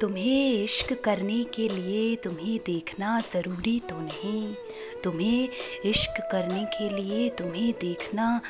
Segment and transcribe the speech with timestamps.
[0.00, 4.54] तुम्हें इश्क करने के लिए तुम्हें देखना ज़रूरी तो नहीं।
[5.04, 5.48] तुम्हें
[5.84, 8.40] इश्क करने के लिए तुम्हें देखना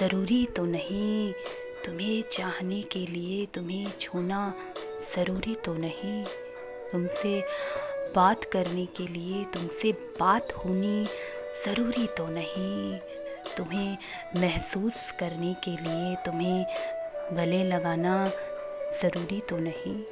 [0.00, 1.32] ज़रूरी तो नहीं।
[1.84, 4.54] तुम्हें चाहने के लिए तुम्हें छूना
[5.16, 6.24] ज़रूरी तो नहीं।
[6.92, 7.40] तुमसे
[8.16, 11.06] बात करने के लिए तुमसे बात होनी
[11.64, 12.98] ज़रूरी तो नहीं।
[13.56, 13.96] तुम्हें
[14.36, 16.64] महसूस करने के लिए तुम्हें
[17.36, 18.26] गले लगाना
[19.02, 20.02] ज़रूरी तो नहीं।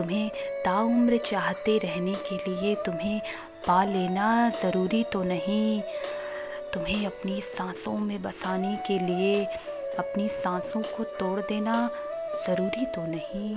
[0.00, 0.30] तुम्हें
[0.64, 3.20] ताउम्र चाहते रहने के लिए तुम्हें
[3.66, 4.28] पा लेना
[4.62, 5.80] ज़रूरी तो नहीं।
[6.74, 9.44] तुम्हें अपनी सांसों में बसाने के लिए,
[9.98, 11.74] अपनी सांसों को तोड़ देना
[12.46, 13.54] ज़रूरी तो नहीं।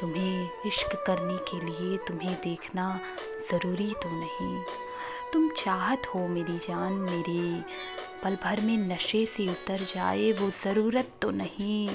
[0.00, 3.00] तुम्हें इश्क करने के लिए तुम्हें देखना
[3.50, 4.62] ज़रूरी तो नहीं।
[5.32, 7.64] तुम चाहत हो मेरी जान मेरी,
[8.24, 11.88] पल भर में नशे से उतर जाए वो ज़रूरत तो नहीं।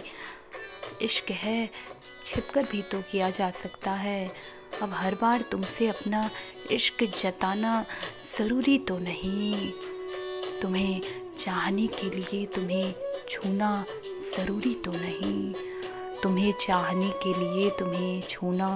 [1.01, 1.69] इश्क है,
[2.25, 4.31] छिपकर भी तो किया जा सकता है।
[4.81, 6.29] अब हर बार तुमसे अपना
[6.71, 7.85] इश्क जताना
[8.37, 9.71] ज़रूरी तो नहीं।
[10.61, 11.01] तुम्हें
[11.39, 12.93] चाहने के लिए तुम्हें
[13.29, 13.85] छूना
[14.35, 15.53] ज़रूरी तो नहीं।
[16.23, 18.71] तुम्हें चाहने के लिए तुम्हें छूना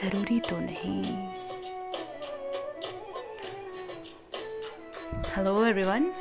[0.00, 1.04] ज़रूरी तो नहीं।
[5.30, 6.12] हेलो एवरीवन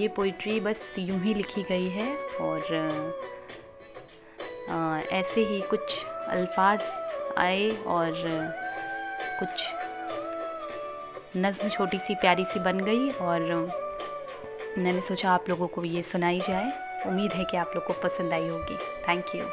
[0.00, 2.60] ये पोइट्री बस यूँ ही लिखी गई है और
[4.68, 6.80] ऐसे ही कुछ अल्फाज
[7.38, 8.12] आए और
[9.40, 9.72] कुछ
[11.36, 13.40] नज़म छोटी सी प्यारी सी बन गई और
[14.78, 16.72] मैंने सोचा आप लोगों को ये सुनाई जाए।
[17.06, 18.76] उम्मीद है कि आप लोग को पसंद आई होगी।
[19.08, 19.44] Thank you